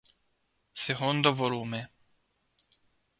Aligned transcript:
Secondo 0.83 1.31
volume. 1.31 1.91